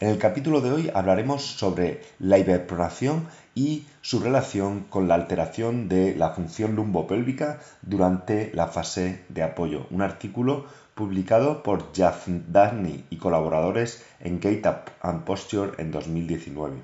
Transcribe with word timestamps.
En 0.00 0.10
el 0.10 0.18
capítulo 0.18 0.60
de 0.60 0.70
hoy 0.70 0.90
hablaremos 0.94 1.44
sobre 1.44 2.02
la 2.20 2.38
hiperpronación 2.38 3.26
y 3.56 3.84
su 4.00 4.20
relación 4.20 4.84
con 4.88 5.08
la 5.08 5.16
alteración 5.16 5.88
de 5.88 6.14
la 6.14 6.30
función 6.30 6.76
lumbopélvica 6.76 7.58
durante 7.82 8.52
la 8.54 8.68
fase 8.68 9.24
de 9.28 9.42
apoyo. 9.42 9.88
Un 9.90 10.02
artículo 10.02 10.66
publicado 10.94 11.64
por 11.64 11.92
Dagny 11.92 13.06
y 13.10 13.16
colaboradores 13.16 14.04
en 14.20 14.38
Gait 14.38 14.64
and 15.00 15.24
Posture 15.24 15.72
en 15.78 15.90
2019. 15.90 16.76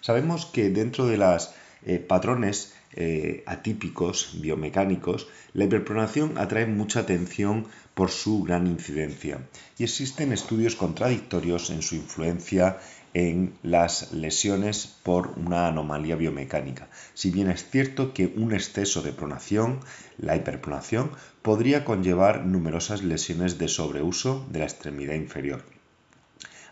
Sabemos 0.00 0.46
que 0.46 0.70
dentro 0.70 1.06
de 1.06 1.18
los 1.18 1.52
eh, 1.84 1.98
patrones 1.98 2.74
eh, 2.92 3.42
atípicos 3.46 4.38
biomecánicos, 4.40 5.28
la 5.52 5.64
hiperpronación 5.64 6.38
atrae 6.38 6.66
mucha 6.66 7.00
atención 7.00 7.66
por 7.94 8.10
su 8.10 8.42
gran 8.42 8.66
incidencia 8.66 9.40
y 9.78 9.84
existen 9.84 10.32
estudios 10.32 10.76
contradictorios 10.76 11.70
en 11.70 11.82
su 11.82 11.96
influencia 11.96 12.78
en 13.14 13.54
las 13.62 14.12
lesiones 14.12 14.98
por 15.02 15.32
una 15.36 15.68
anomalía 15.68 16.16
biomecánica. 16.16 16.88
Si 17.14 17.30
bien 17.30 17.50
es 17.50 17.68
cierto 17.68 18.12
que 18.12 18.32
un 18.36 18.52
exceso 18.52 19.02
de 19.02 19.12
pronación, 19.12 19.80
la 20.18 20.36
hiperpronación, 20.36 21.10
podría 21.42 21.84
conllevar 21.84 22.44
numerosas 22.44 23.02
lesiones 23.02 23.58
de 23.58 23.68
sobreuso 23.68 24.46
de 24.50 24.60
la 24.60 24.66
extremidad 24.66 25.14
inferior. 25.14 25.77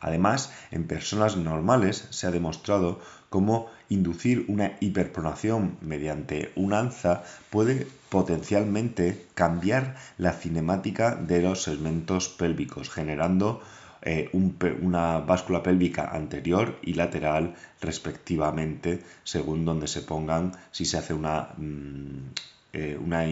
Además, 0.01 0.53
en 0.71 0.87
personas 0.87 1.37
normales 1.37 2.07
se 2.11 2.27
ha 2.27 2.31
demostrado 2.31 3.01
cómo 3.31 3.69
inducir 3.89 4.45
una 4.49 4.77
hiperpronación 4.81 5.77
mediante 5.81 6.53
un 6.57 6.73
alza 6.73 7.23
puede 7.51 7.87
potencialmente 8.09 9.27
cambiar 9.35 9.97
la 10.19 10.33
cinemática 10.33 11.15
de 11.15 11.43
los 11.43 11.63
segmentos 11.63 12.29
pélvicos, 12.29 12.91
generando 12.91 13.61
eh, 14.03 14.31
una 14.33 15.19
báscula 15.19 15.63
pélvica 15.63 16.11
anterior 16.13 16.79
y 16.83 16.95
lateral 16.95 17.55
respectivamente, 17.81 19.03
según 19.25 19.65
donde 19.65 19.89
se 19.89 20.03
pongan, 20.03 20.53
si 20.71 20.85
se 20.85 20.99
hace 20.99 21.13
una, 21.13 21.49
mm, 21.57 22.31
eh, 22.79 22.99
una 23.03 23.27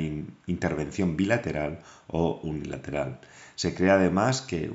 intervención 0.47 1.19
bilateral 1.19 1.81
o 2.07 2.41
unilateral. 2.43 3.21
Se 3.57 3.75
cree 3.75 3.91
además 3.91 4.41
que 4.41 4.71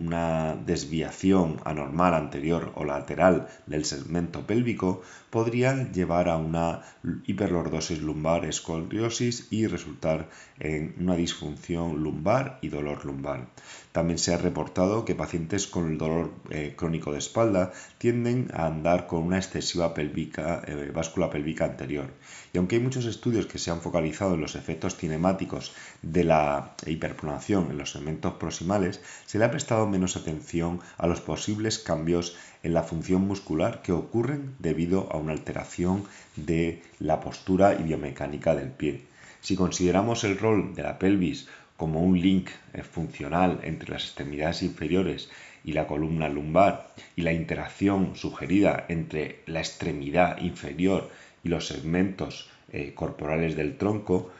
una 0.00 0.56
desviación 0.56 1.60
anormal 1.66 2.14
anterior 2.14 2.72
o 2.74 2.84
lateral 2.84 3.48
del 3.66 3.84
segmento 3.84 4.46
pélvico 4.46 5.02
podría 5.28 5.92
llevar 5.92 6.30
a 6.30 6.38
una 6.38 6.80
hiperlordosis 7.26 8.00
lumbar, 8.00 8.46
escoliosis 8.46 9.48
y 9.52 9.66
resultar 9.66 10.30
en 10.58 10.94
una 10.98 11.16
disfunción 11.16 12.02
lumbar 12.02 12.58
y 12.62 12.70
dolor 12.70 13.04
lumbar. 13.04 13.48
También 13.94 14.18
se 14.18 14.34
ha 14.34 14.38
reportado 14.38 15.04
que 15.04 15.14
pacientes 15.14 15.68
con 15.68 15.88
el 15.88 15.98
dolor 15.98 16.32
eh, 16.50 16.74
crónico 16.76 17.12
de 17.12 17.18
espalda 17.18 17.70
tienden 17.96 18.50
a 18.52 18.66
andar 18.66 19.06
con 19.06 19.22
una 19.22 19.38
excesiva 19.38 19.94
pélvica, 19.94 20.62
eh, 20.66 20.90
báscula 20.92 21.30
pélvica 21.30 21.64
anterior. 21.64 22.10
Y 22.52 22.58
aunque 22.58 22.74
hay 22.74 22.82
muchos 22.82 23.04
estudios 23.04 23.46
que 23.46 23.60
se 23.60 23.70
han 23.70 23.80
focalizado 23.80 24.34
en 24.34 24.40
los 24.40 24.56
efectos 24.56 24.96
cinemáticos 24.96 25.74
de 26.02 26.24
la 26.24 26.74
hiperpronación 26.86 27.70
en 27.70 27.78
los 27.78 27.92
segmentos 27.92 28.32
proximales, 28.32 29.00
se 29.26 29.38
le 29.38 29.44
ha 29.44 29.52
prestado 29.52 29.86
menos 29.86 30.16
atención 30.16 30.80
a 30.98 31.06
los 31.06 31.20
posibles 31.20 31.78
cambios 31.78 32.36
en 32.64 32.74
la 32.74 32.82
función 32.82 33.24
muscular 33.28 33.80
que 33.80 33.92
ocurren 33.92 34.56
debido 34.58 35.08
a 35.12 35.18
una 35.18 35.34
alteración 35.34 36.02
de 36.34 36.82
la 36.98 37.20
postura 37.20 37.76
y 37.78 37.84
biomecánica 37.84 38.56
del 38.56 38.72
pie. 38.72 39.04
Si 39.40 39.54
consideramos 39.56 40.24
el 40.24 40.38
rol 40.38 40.74
de 40.74 40.82
la 40.82 40.98
pelvis 40.98 41.46
como 41.76 42.00
un 42.00 42.20
link 42.20 42.50
eh, 42.72 42.82
funcional 42.82 43.60
entre 43.62 43.90
las 43.90 44.04
extremidades 44.04 44.62
inferiores 44.62 45.28
y 45.64 45.72
la 45.72 45.86
columna 45.86 46.28
lumbar 46.28 46.88
y 47.16 47.22
la 47.22 47.32
interacción 47.32 48.16
sugerida 48.16 48.84
entre 48.88 49.40
la 49.46 49.60
extremidad 49.60 50.38
inferior 50.38 51.10
y 51.42 51.48
los 51.48 51.66
segmentos 51.66 52.50
eh, 52.72 52.92
corporales 52.94 53.56
del 53.56 53.76
tronco, 53.76 54.30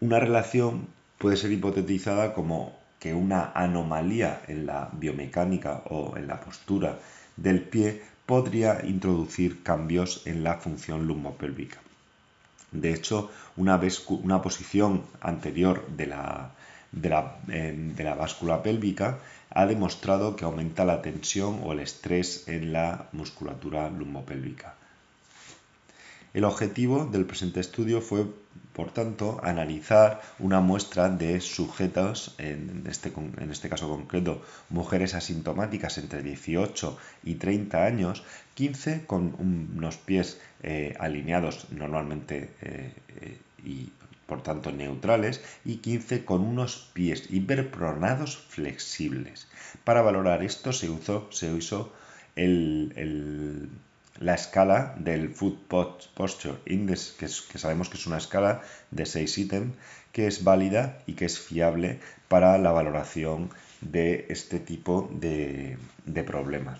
una 0.00 0.20
relación 0.20 0.88
puede 1.18 1.36
ser 1.36 1.52
hipotetizada 1.52 2.34
como 2.34 2.76
que 3.00 3.14
una 3.14 3.52
anomalía 3.54 4.42
en 4.48 4.66
la 4.66 4.90
biomecánica 4.92 5.82
o 5.90 6.16
en 6.16 6.26
la 6.26 6.40
postura 6.40 6.98
del 7.36 7.60
pie 7.62 8.02
podría 8.26 8.84
introducir 8.84 9.62
cambios 9.62 10.26
en 10.26 10.42
la 10.42 10.54
función 10.54 11.06
lumbopélvica. 11.06 11.85
De 12.72 12.92
hecho, 12.92 13.30
una, 13.56 13.80
una 14.08 14.42
posición 14.42 15.04
anterior 15.20 15.86
de 15.88 16.06
la, 16.06 16.50
de 16.92 17.08
la, 17.08 17.36
de 17.46 18.04
la 18.04 18.14
báscula 18.14 18.62
pélvica 18.62 19.18
ha 19.50 19.66
demostrado 19.66 20.36
que 20.36 20.44
aumenta 20.44 20.84
la 20.84 21.02
tensión 21.02 21.60
o 21.64 21.72
el 21.72 21.80
estrés 21.80 22.48
en 22.48 22.72
la 22.72 23.08
musculatura 23.12 23.88
lumbopélvica. 23.90 24.74
El 26.34 26.44
objetivo 26.44 27.06
del 27.06 27.24
presente 27.24 27.60
estudio 27.60 28.00
fue, 28.00 28.26
por 28.72 28.90
tanto, 28.92 29.40
analizar 29.42 30.20
una 30.38 30.60
muestra 30.60 31.08
de 31.08 31.40
sujetos, 31.40 32.34
en 32.38 32.84
este, 32.86 33.12
en 33.38 33.50
este 33.50 33.68
caso 33.68 33.88
concreto, 33.88 34.42
mujeres 34.68 35.14
asintomáticas 35.14 35.98
entre 35.98 36.22
18 36.22 36.98
y 37.24 37.36
30 37.36 37.84
años, 37.84 38.24
15 38.54 39.06
con 39.06 39.34
unos 39.38 39.96
pies 39.96 40.40
eh, 40.62 40.94
alineados 40.98 41.68
normalmente 41.70 42.50
eh, 42.60 42.92
eh, 43.20 43.38
y 43.64 43.92
por 44.26 44.42
tanto 44.42 44.72
neutrales, 44.72 45.40
y 45.64 45.76
15 45.76 46.24
con 46.24 46.42
unos 46.42 46.90
pies 46.92 47.30
hiperpronados 47.30 48.36
flexibles. 48.36 49.46
Para 49.84 50.02
valorar 50.02 50.42
esto 50.42 50.72
se, 50.72 50.90
usó, 50.90 51.28
se 51.30 51.52
usó 51.52 51.92
el 52.34 53.70
la 54.20 54.34
escala 54.34 54.94
del 54.98 55.30
Food 55.30 55.58
Posture 56.14 56.58
Index, 56.66 57.12
que, 57.18 57.28
sabemos 57.28 57.88
que 57.88 57.96
es 57.96 58.06
una 58.06 58.18
escala 58.18 58.62
de 58.90 59.06
6 59.06 59.38
ítems, 59.38 59.74
que 60.12 60.26
es 60.26 60.44
válida 60.44 60.98
y 61.06 61.14
que 61.14 61.26
es 61.26 61.38
fiable 61.38 62.00
para 62.28 62.56
la 62.58 62.72
valoración 62.72 63.50
de 63.80 64.26
este 64.30 64.58
tipo 64.58 65.10
de, 65.12 65.76
problemas. 66.26 66.78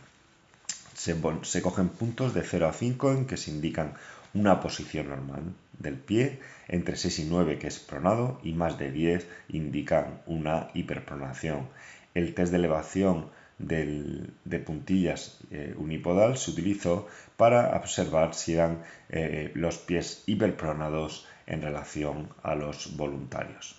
Se, 0.95 1.15
se, 1.43 1.63
cogen 1.63 1.89
puntos 1.91 2.33
de 2.33 2.43
0 2.43 2.69
a 2.69 2.73
5 2.73 3.13
en 3.13 3.27
que 3.27 3.37
se 3.37 3.51
indican 3.51 3.95
una 4.33 4.61
posición 4.61 5.09
normal 5.09 5.43
del 5.79 5.97
pie, 5.97 6.41
entre 6.69 6.97
6 6.97 7.19
y 7.21 7.25
9 7.25 7.59
que 7.59 7.69
es 7.69 7.79
pronado 7.79 8.41
y 8.43 8.53
más 8.53 8.79
de 8.79 8.91
10 8.91 9.27
indican 9.49 10.23
una 10.27 10.69
hiperpronación. 10.75 11.69
El 12.15 12.35
test 12.35 12.51
de 12.51 12.59
elevación 12.59 13.29
de 13.59 14.59
puntillas 14.65 15.39
eh, 15.51 15.75
unipodal 15.79 16.37
se 16.37 16.51
utilizó 16.51 17.07
para 17.37 17.75
observar 17.77 18.35
si 18.35 18.55
eran 18.55 18.83
eh, 19.09 19.51
los 19.55 19.79
pies 19.79 20.23
hiperpronados 20.27 21.27
en 21.47 21.63
relación 21.63 22.29
a 22.43 22.55
los 22.55 22.97
voluntarios. 22.97 23.77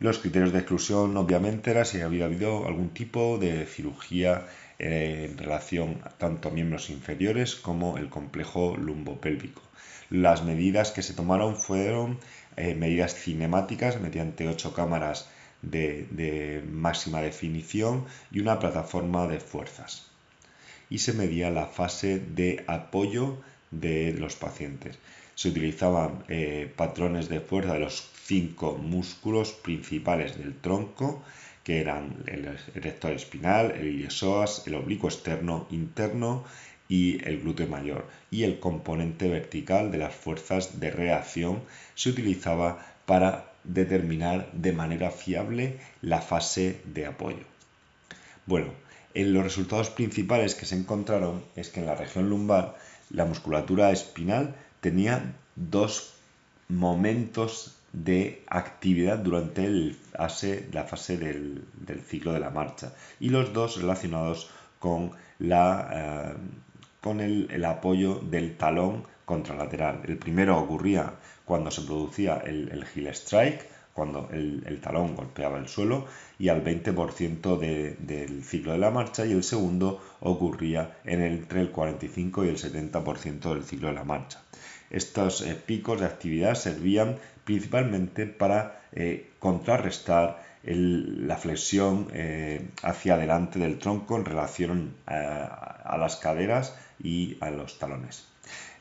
Los 0.00 0.18
criterios 0.18 0.52
de 0.52 0.58
exclusión 0.58 1.16
obviamente 1.16 1.70
era 1.70 1.84
si 1.84 2.00
había 2.00 2.26
habido 2.26 2.66
algún 2.66 2.90
tipo 2.90 3.38
de 3.38 3.64
cirugía 3.66 4.46
eh, 4.78 5.28
en 5.30 5.38
relación 5.38 6.00
tanto 6.18 6.48
a 6.48 6.52
miembros 6.52 6.90
inferiores 6.90 7.54
como 7.54 7.96
el 7.98 8.08
complejo 8.08 8.76
lumbopélvico. 8.76 9.62
Las 10.10 10.44
medidas 10.44 10.90
que 10.90 11.02
se 11.02 11.14
tomaron 11.14 11.56
fueron 11.56 12.18
medidas 12.56 13.14
cinemáticas 13.14 14.00
mediante 14.00 14.48
ocho 14.48 14.72
cámaras 14.72 15.28
de, 15.70 16.62
máxima 16.70 17.20
definición 17.20 18.04
y 18.30 18.40
una 18.40 18.58
plataforma 18.58 19.26
de 19.26 19.40
fuerzas. 19.40 20.06
Y 20.88 20.98
se 20.98 21.12
medía 21.12 21.50
la 21.50 21.66
fase 21.66 22.20
de 22.20 22.64
apoyo 22.68 23.38
de 23.70 24.14
los 24.14 24.36
pacientes. 24.36 24.98
Se 25.34 25.48
utilizaban 25.48 26.24
eh, 26.28 26.72
patrones 26.76 27.28
de 27.28 27.40
fuerza 27.40 27.74
de 27.74 27.80
los 27.80 28.08
cinco 28.24 28.78
músculos 28.78 29.52
principales 29.52 30.38
del 30.38 30.54
tronco, 30.54 31.22
que 31.64 31.80
eran 31.80 32.22
el 32.26 32.56
erector 32.76 33.12
espinal, 33.12 33.72
el 33.72 33.88
iliosoas, 33.88 34.62
el 34.66 34.76
oblicuo 34.76 35.10
externo 35.10 35.66
interno 35.70 36.44
y 36.88 37.22
el 37.28 37.40
glúteo 37.40 37.66
mayor. 37.66 38.06
Y 38.30 38.44
el 38.44 38.60
componente 38.60 39.28
vertical 39.28 39.90
de 39.90 39.98
las 39.98 40.14
fuerzas 40.14 40.78
de 40.78 40.92
reacción 40.92 41.62
se 41.96 42.10
utilizaba 42.10 42.86
para 43.04 43.55
determinar 43.66 44.50
de 44.52 44.72
manera 44.72 45.10
fiable 45.10 45.78
la 46.00 46.20
fase 46.20 46.80
de 46.84 47.06
apoyo. 47.06 47.44
Bueno, 48.46 48.72
en 49.14 49.32
los 49.32 49.44
resultados 49.44 49.90
principales 49.90 50.54
que 50.54 50.66
se 50.66 50.76
encontraron 50.76 51.42
es 51.56 51.70
que 51.70 51.80
en 51.80 51.86
la 51.86 51.94
región 51.94 52.28
lumbar 52.28 52.76
la 53.10 53.24
musculatura 53.24 53.90
espinal 53.90 54.54
tenía 54.80 55.34
dos 55.54 56.14
momentos 56.68 57.76
de 57.92 58.44
actividad 58.48 59.18
durante 59.18 59.94
la 60.72 60.84
fase 60.84 61.16
del, 61.16 61.64
ciclo 62.06 62.32
de 62.34 62.40
la 62.40 62.50
marcha 62.50 62.92
y 63.18 63.30
los 63.30 63.52
dos 63.52 63.80
relacionados 63.80 64.50
con, 64.78 65.12
eh, 65.40 66.34
con 67.00 67.20
el, 67.20 67.64
apoyo 67.64 68.16
del 68.16 68.56
talón 68.56 69.04
contralateral. 69.24 70.02
El 70.04 70.18
primero 70.18 70.58
ocurría 70.58 71.14
cuando 71.46 71.70
se 71.70 71.80
producía 71.82 72.42
el, 72.44 72.68
el 72.70 72.84
heel 72.94 73.06
strike, 73.06 73.64
cuando 73.96 74.28
el, 74.30 74.78
talón 74.82 75.16
golpeaba 75.16 75.58
el 75.58 75.68
suelo 75.68 76.04
y 76.38 76.50
al 76.50 76.62
20% 76.62 77.58
del 77.98 78.44
ciclo 78.44 78.72
de 78.72 78.78
la 78.78 78.90
marcha 78.90 79.24
y 79.24 79.32
el 79.32 79.42
segundo 79.42 80.02
ocurría 80.20 80.98
en 81.04 81.22
entre 81.22 81.62
el 81.62 81.70
45 81.70 82.44
y 82.44 82.48
el 82.48 82.58
70% 82.58 83.54
del 83.54 83.64
ciclo 83.64 83.88
de 83.88 83.94
la 83.94 84.04
marcha. 84.04 84.42
Estos 84.90 85.40
eh, 85.40 85.54
picos 85.54 85.98
de 85.98 86.06
actividad 86.06 86.54
servían 86.54 87.16
principalmente 87.44 88.26
para 88.26 88.82
eh, 88.92 89.30
contrarrestar 89.38 90.44
la 90.66 91.36
flexión 91.36 92.08
eh, 92.12 92.68
hacia 92.82 93.14
adelante 93.14 93.58
del 93.58 93.78
tronco 93.78 94.16
en 94.16 94.24
relación 94.24 94.94
a, 95.06 95.96
las 95.98 96.16
caderas 96.16 96.76
y 97.02 97.36
a 97.40 97.50
los 97.50 97.78
talones. 97.78 98.26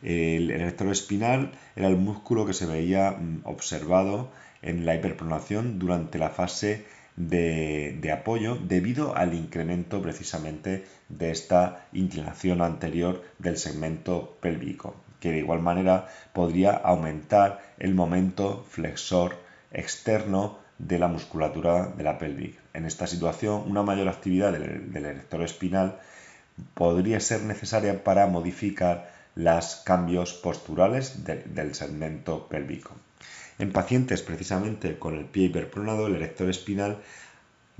El 0.01 0.51
erector 0.51 0.87
espinal 0.89 1.51
era 1.75 1.87
el 1.87 1.97
músculo 1.97 2.45
que 2.45 2.53
se 2.53 2.65
veía 2.65 3.11
mm, 3.11 3.41
observado 3.43 4.31
en 4.61 4.85
la 4.85 4.95
hiperpronación 4.95 5.77
durante 5.77 6.17
la 6.17 6.29
fase 6.29 6.85
de, 7.15 8.11
apoyo 8.11 8.55
debido 8.55 9.15
al 9.15 9.33
incremento 9.33 10.01
precisamente 10.01 10.85
de 11.07 11.31
esta 11.31 11.87
inclinación 11.93 12.61
anterior 12.61 13.23
del 13.39 13.57
segmento 13.57 14.37
pélvico 14.41 14.95
que 15.19 15.31
de 15.31 15.39
igual 15.39 15.61
manera 15.61 16.07
podría 16.33 16.71
aumentar 16.71 17.61
el 17.79 17.95
momento 17.95 18.65
flexor 18.69 19.37
externo 19.71 20.59
de 20.77 20.99
la 20.99 21.07
musculatura 21.07 21.87
de 21.87 22.03
la 22.03 22.17
pelvis. 22.17 22.55
En 22.73 22.85
esta 22.85 23.07
situación, 23.07 23.63
una 23.67 23.83
mayor 23.83 24.09
actividad 24.09 24.51
del, 24.51 25.05
erector 25.05 25.41
espinal 25.41 25.99
podría 26.73 27.19
ser 27.19 27.41
necesaria 27.43 28.03
para 28.03 28.27
modificar 28.27 29.13
los 29.35 29.77
cambios 29.85 30.33
posturales 30.33 31.25
del 31.25 31.75
segmento 31.75 32.47
pélvico. 32.47 32.91
En 33.57 33.71
pacientes 33.71 34.21
precisamente 34.21 34.99
con 34.99 35.15
el 35.15 35.25
pie 35.25 35.45
hiperpronado, 35.45 36.07
el 36.07 36.15
erector 36.15 36.49
espinal 36.49 36.97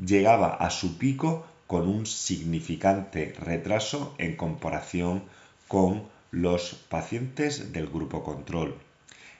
llegaba 0.03 0.53
a 0.53 0.69
su 0.69 0.97
pico 0.97 1.45
con 1.68 1.88
un 1.88 2.06
significante 2.06 3.33
retraso 3.39 4.13
en 4.18 4.36
comparación 4.36 5.24
con 5.68 6.03
los 6.31 6.75
pacientes 6.89 7.74
del 7.74 7.88
grupo 7.88 8.24
control. 8.24 8.75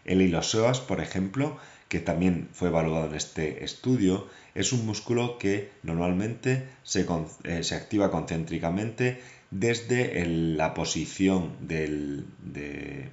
El 0.06 0.22
ilosoas, 0.22 0.80
por 0.80 1.02
ejemplo, 1.02 1.58
que 1.90 2.00
también 2.00 2.50
fue 2.54 2.70
evaluado 2.70 3.08
en 3.08 3.16
este 3.16 3.64
estudio, 3.64 4.28
es 4.54 4.74
un 4.74 4.86
músculo 4.86 5.38
que 5.38 5.72
normalmente 5.84 6.68
se, 6.84 7.06
eh, 7.44 7.62
activa 7.76 8.12
concéntricamente 8.12 9.22
desde 9.52 10.26
la 10.26 10.74
posición 10.74 11.56
de 11.62 13.10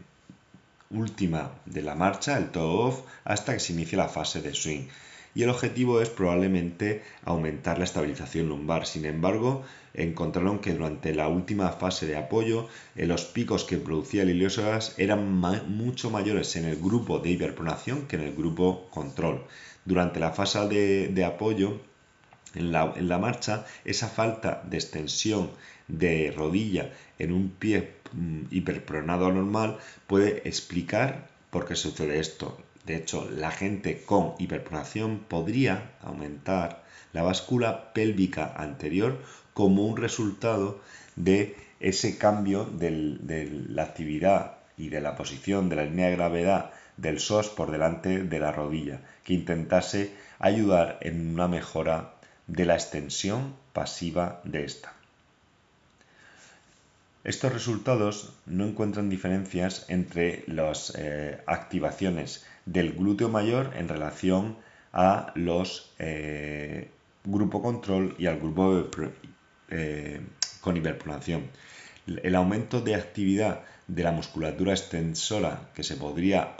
última 0.90 1.52
de 1.66 1.82
la 1.82 1.94
marcha, 1.94 2.38
el 2.38 2.50
toe 2.50 2.62
off, 2.62 3.00
hasta 3.24 3.54
que 3.54 3.60
se 3.60 3.72
inicia 3.72 3.98
la 3.98 4.08
fase 4.08 4.42
de 4.42 4.54
swing 4.54 4.88
y 5.34 5.42
el 5.42 5.50
objetivo 5.50 6.00
es 6.00 6.08
probablemente 6.08 7.02
aumentar 7.24 7.78
la 7.78 7.84
estabilización 7.84 8.48
lumbar. 8.48 8.86
Sin 8.86 9.04
embargo, 9.06 9.62
encontraron 9.94 10.58
que 10.58 10.72
durante 10.72 11.14
la 11.14 11.28
última 11.28 11.70
fase 11.70 12.06
de 12.06 12.16
apoyo 12.16 12.68
eh, 12.96 13.06
los 13.06 13.24
picos 13.24 13.64
que 13.64 13.78
producía 13.78 14.22
el 14.22 14.30
iliosoas 14.30 14.94
eran 14.98 15.34
mucho 15.34 16.10
mayores 16.10 16.56
en 16.56 16.64
el 16.64 16.76
grupo 16.76 17.18
de 17.18 17.30
hiperpronación 17.30 18.06
que 18.06 18.16
en 18.16 18.22
el 18.22 18.34
grupo 18.34 18.88
control. 18.90 19.44
Durante 19.84 20.20
la 20.20 20.32
fase 20.32 20.60
de, 20.68 21.24
apoyo, 21.24 21.80
en 22.54 22.70
la, 22.70 22.92
en 22.96 23.08
la, 23.08 23.18
marcha, 23.18 23.66
esa 23.84 24.08
falta 24.08 24.62
de 24.68 24.76
extensión 24.76 25.50
de 25.88 26.32
rodilla 26.36 26.92
en 27.18 27.32
un 27.32 27.50
pie 27.50 27.94
mm, 28.12 28.42
hiperpronado 28.50 29.32
normal 29.32 29.78
puede 30.06 30.46
explicar 30.48 31.28
por 31.50 31.66
qué 31.66 31.74
sucede 31.74 32.20
esto. 32.20 32.58
De 32.84 32.96
hecho, 32.96 33.28
la 33.30 33.50
gente 33.50 34.02
con 34.04 34.34
hiperpronación 34.38 35.20
podría 35.28 35.92
aumentar 36.02 36.82
la 37.12 37.22
báscula 37.22 37.92
pélvica 37.92 38.52
anterior 38.56 39.18
como 39.54 39.86
un 39.86 39.96
resultado 39.96 40.80
de 41.16 41.56
ese 41.78 42.18
cambio 42.18 42.64
de 42.64 43.48
la 43.68 43.82
actividad 43.82 44.56
y 44.76 44.88
de 44.88 45.00
la 45.00 45.14
posición 45.16 45.68
de 45.68 45.76
la 45.76 45.84
línea 45.84 46.06
de 46.06 46.16
gravedad 46.16 46.70
del 46.96 47.20
SOS 47.20 47.48
por 47.50 47.70
delante 47.70 48.24
de 48.24 48.38
la 48.38 48.52
rodilla, 48.52 49.00
que 49.24 49.34
intentase 49.34 50.12
ayudar 50.38 50.98
en 51.02 51.34
una 51.34 51.48
mejora 51.48 52.14
de 52.46 52.64
la 52.64 52.74
extensión 52.74 53.54
pasiva 53.72 54.40
de 54.44 54.64
esta. 54.64 54.94
Estos 57.24 57.52
resultados 57.52 58.32
no 58.46 58.66
encuentran 58.66 59.08
diferencias 59.08 59.86
entre 59.88 60.42
las 60.48 60.92
eh, 60.98 61.40
activaciones 61.46 62.44
del 62.66 62.94
glúteo 62.94 63.28
mayor 63.28 63.70
en 63.76 63.88
relación 63.88 64.56
a 64.92 65.32
los 65.36 65.92
eh, 66.00 66.90
grupo 67.24 67.62
control 67.62 68.16
y 68.18 68.26
al 68.26 68.40
grupo 68.40 68.88
eh, 69.70 70.20
con 70.60 70.76
hiperpronación. 70.76 71.44
El 72.08 72.34
aumento 72.34 72.80
de 72.80 72.96
actividad 72.96 73.60
de 73.86 74.02
la 74.02 74.10
musculatura 74.10 74.72
extensora 74.72 75.70
que 75.74 75.84
se 75.84 75.96
podría 75.96 76.56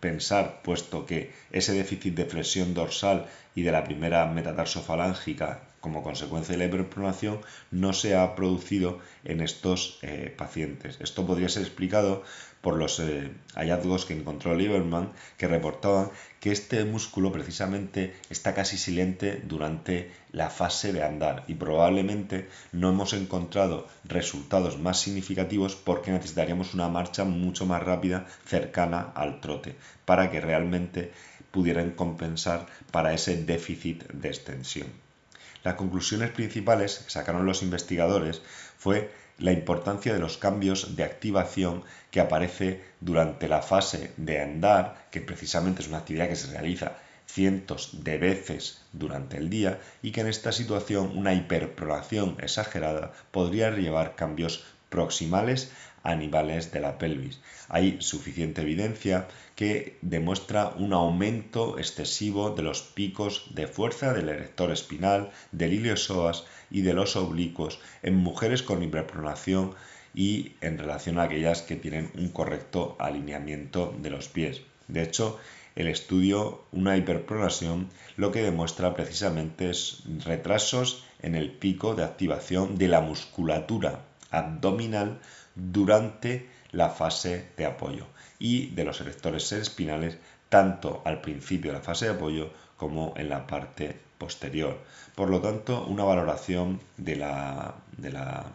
pensar, 0.00 0.62
puesto 0.62 1.06
que 1.06 1.32
ese 1.52 1.72
déficit 1.72 2.14
de 2.16 2.24
flexión 2.24 2.74
dorsal 2.74 3.26
y 3.58 3.62
de 3.64 3.72
la 3.72 3.82
primera 3.82 4.24
metatarsofalángica 4.26 5.62
como 5.80 6.04
consecuencia 6.04 6.52
de 6.52 6.58
la 6.58 6.66
hiperpronación 6.66 7.40
no 7.72 7.92
se 7.92 8.14
ha 8.14 8.36
producido 8.36 9.00
en 9.24 9.40
estos 9.40 9.98
eh, 10.02 10.32
pacientes. 10.36 10.96
Esto 11.00 11.26
podría 11.26 11.48
ser 11.48 11.62
explicado 11.62 12.22
por 12.60 12.76
los 12.76 13.00
eh, 13.00 13.32
hallazgos 13.56 14.04
que 14.04 14.14
encontró 14.14 14.54
Lieberman, 14.54 15.10
que 15.36 15.48
reportaban 15.48 16.10
que 16.38 16.52
este 16.52 16.84
músculo 16.84 17.32
precisamente 17.32 18.14
está 18.30 18.54
casi 18.54 18.78
silente 18.78 19.42
durante 19.44 20.12
la 20.30 20.50
fase 20.50 20.92
de 20.92 21.02
andar 21.02 21.44
y 21.48 21.54
probablemente 21.54 22.48
no 22.70 22.90
hemos 22.90 23.12
encontrado 23.12 23.88
resultados 24.04 24.78
más 24.78 25.00
significativos 25.00 25.74
porque 25.74 26.12
necesitaríamos 26.12 26.74
una 26.74 26.88
marcha 26.88 27.24
mucho 27.24 27.66
más 27.66 27.82
rápida 27.82 28.26
cercana 28.46 29.12
al 29.16 29.40
trote 29.40 29.74
para 30.04 30.30
que 30.30 30.40
realmente 30.40 31.12
pudieran 31.50 31.92
compensar 31.92 32.66
para 32.90 33.12
ese 33.12 33.36
déficit 33.44 34.04
de 34.12 34.28
extensión. 34.28 34.88
Las 35.64 35.74
conclusiones 35.74 36.30
principales 36.30 36.98
que 36.98 37.10
sacaron 37.10 37.46
los 37.46 37.62
investigadores 37.62 38.42
fue 38.78 39.10
la 39.38 39.52
importancia 39.52 40.12
de 40.12 40.18
los 40.18 40.36
cambios 40.36 40.96
de 40.96 41.04
activación 41.04 41.84
que 42.10 42.20
aparece 42.20 42.82
durante 43.00 43.48
la 43.48 43.62
fase 43.62 44.12
de 44.16 44.40
andar, 44.40 45.08
que 45.10 45.20
precisamente 45.20 45.82
es 45.82 45.88
una 45.88 45.98
actividad 45.98 46.28
que 46.28 46.36
se 46.36 46.50
realiza 46.50 46.96
cientos 47.26 48.04
de 48.04 48.18
veces 48.18 48.82
durante 48.92 49.36
el 49.36 49.50
día 49.50 49.80
y 50.02 50.12
que 50.12 50.22
en 50.22 50.28
esta 50.28 50.50
situación 50.50 51.16
una 51.16 51.34
hiperpronación 51.34 52.36
exagerada 52.40 53.12
podría 53.30 53.70
llevar 53.70 54.16
cambios 54.16 54.64
proximales 54.88 55.70
animales 56.08 56.72
de 56.72 56.80
la 56.80 56.98
pelvis. 56.98 57.40
Hay 57.68 57.98
suficiente 58.00 58.62
evidencia 58.62 59.28
que 59.54 59.98
demuestra 60.02 60.68
un 60.76 60.92
aumento 60.92 61.78
excesivo 61.78 62.50
de 62.50 62.62
los 62.62 62.82
picos 62.82 63.54
de 63.54 63.66
fuerza 63.66 64.12
del 64.12 64.28
erector 64.28 64.72
espinal, 64.72 65.30
del 65.52 65.74
iliosoas 65.74 66.44
y 66.70 66.82
de 66.82 66.94
los 66.94 67.16
oblicuos 67.16 67.80
en 68.02 68.16
mujeres 68.16 68.62
con 68.62 68.82
hiperpronación 68.82 69.74
y 70.14 70.54
en 70.60 70.78
relación 70.78 71.18
a 71.18 71.24
aquellas 71.24 71.62
que 71.62 71.76
tienen 71.76 72.10
un 72.16 72.28
correcto 72.30 72.96
alineamiento 72.98 73.94
de 74.00 74.10
los 74.10 74.28
pies. 74.28 74.62
De 74.88 75.02
hecho, 75.02 75.38
el 75.76 75.86
estudio 75.86 76.64
Una 76.72 76.96
hiperpronación 76.96 77.88
lo 78.16 78.32
que 78.32 78.42
demuestra 78.42 78.94
precisamente 78.94 79.70
es 79.70 80.02
retrasos 80.24 81.04
en 81.20 81.34
el 81.34 81.52
pico 81.52 81.94
de 81.94 82.04
activación 82.04 82.78
de 82.78 82.88
la 82.88 83.00
musculatura 83.00 84.04
abdominal 84.30 85.20
durante 85.58 86.48
la 86.70 86.88
fase 86.88 87.48
de 87.56 87.66
apoyo 87.66 88.06
y 88.38 88.70
de 88.70 88.84
los 88.84 89.00
erectores 89.00 89.50
espinales 89.52 90.18
tanto 90.48 91.02
al 91.04 91.20
principio 91.20 91.72
de 91.72 91.78
la 91.78 91.84
fase 91.84 92.06
de 92.06 92.12
apoyo 92.12 92.50
como 92.76 93.12
en 93.16 93.28
la 93.28 93.46
parte 93.46 93.98
posterior. 94.18 94.78
Por 95.14 95.30
lo 95.30 95.40
tanto, 95.40 95.84
una 95.86 96.04
valoración 96.04 96.80
de 96.96 97.16
la, 97.16 97.74
de 97.96 98.12
la 98.12 98.46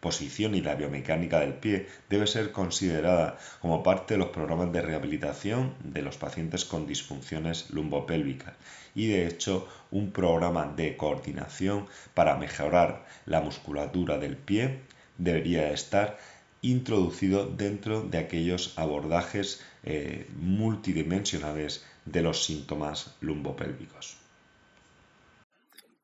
posición 0.00 0.54
y 0.54 0.60
la 0.60 0.74
biomecánica 0.74 1.40
del 1.40 1.54
pie 1.54 1.86
debe 2.08 2.26
ser 2.26 2.50
considerada 2.50 3.38
como 3.60 3.82
parte 3.82 4.14
de 4.14 4.18
los 4.18 4.30
programas 4.30 4.72
de 4.72 4.82
rehabilitación 4.82 5.74
de 5.84 6.02
los 6.02 6.16
pacientes 6.16 6.64
con 6.64 6.88
disfunciones 6.88 7.70
lumbopélvicas 7.70 8.54
y 8.96 9.06
de 9.06 9.28
hecho 9.28 9.68
un 9.92 10.10
programa 10.10 10.66
de 10.66 10.96
coordinación 10.96 11.86
para 12.14 12.36
mejorar 12.36 13.04
la 13.26 13.40
musculatura 13.40 14.18
del 14.18 14.36
pie 14.36 14.80
debería 15.18 15.70
estar 15.70 16.18
introducido 16.62 17.46
dentro 17.46 18.02
de 18.02 18.18
aquellos 18.18 18.72
abordajes 18.78 19.60
eh, 19.84 20.26
multidimensionales 20.36 21.84
de 22.04 22.22
los 22.22 22.44
síntomas 22.44 23.14
lumbopélvicos. 23.20 24.16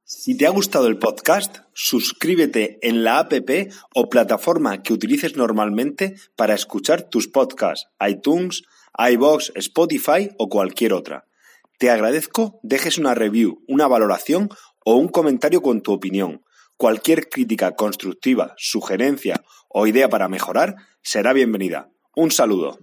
Si 0.04 0.36
te 0.36 0.46
ha 0.46 0.50
gustado 0.50 0.86
el 0.88 0.98
podcast, 0.98 1.58
suscríbete 1.74 2.78
en 2.80 3.04
la 3.04 3.18
app 3.18 3.32
o 3.94 4.08
plataforma 4.08 4.82
que 4.82 4.94
utilices 4.94 5.36
normalmente 5.36 6.14
para 6.34 6.54
escuchar 6.54 7.02
tus 7.02 7.28
podcasts, 7.28 7.88
iTunes, 8.00 8.62
iBox, 8.98 9.52
Spotify 9.54 10.30
o 10.38 10.48
cualquier 10.48 10.94
otra. 10.94 11.26
Te 11.78 11.90
agradezco 11.90 12.58
dejes 12.62 12.96
una 12.96 13.14
review, 13.14 13.62
una 13.68 13.86
valoración 13.86 14.48
o 14.84 14.96
un 14.96 15.08
comentario 15.08 15.60
con 15.60 15.82
tu 15.82 15.92
opinión. 15.92 16.42
Cualquier 16.78 17.28
crítica 17.28 17.74
constructiva, 17.74 18.54
sugerencia 18.56 19.42
o 19.68 19.88
idea 19.88 20.08
para 20.08 20.28
mejorar 20.28 20.76
será 21.02 21.32
bienvenida. 21.32 21.90
Un 22.14 22.30
saludo. 22.30 22.78